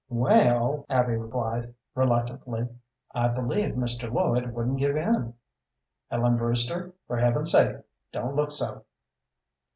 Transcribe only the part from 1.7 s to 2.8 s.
reluctantly,